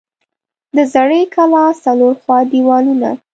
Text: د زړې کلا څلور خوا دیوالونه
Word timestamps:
د 0.75 0.77
زړې 0.93 1.21
کلا 1.33 1.65
څلور 1.83 2.13
خوا 2.23 2.39
دیوالونه 2.51 3.09